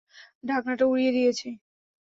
[0.43, 1.47] ঢাকনাটা উড়িয়ে দিয়েছে।